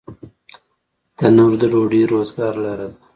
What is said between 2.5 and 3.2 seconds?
لاره ده